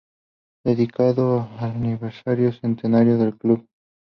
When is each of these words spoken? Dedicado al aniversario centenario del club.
Dedicado 0.65 1.47
al 1.59 1.73
aniversario 1.73 2.51
centenario 2.51 3.19
del 3.19 3.37
club. 3.37 3.67